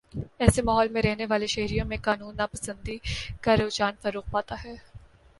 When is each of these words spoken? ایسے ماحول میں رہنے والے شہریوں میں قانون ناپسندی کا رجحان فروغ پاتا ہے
ایسے 0.39 0.61
ماحول 0.61 0.87
میں 0.89 1.01
رہنے 1.01 1.25
والے 1.25 1.47
شہریوں 1.47 1.85
میں 1.85 1.97
قانون 2.01 2.35
ناپسندی 2.37 2.97
کا 3.41 3.55
رجحان 3.57 3.93
فروغ 4.01 4.23
پاتا 4.31 4.55
ہے 4.63 4.73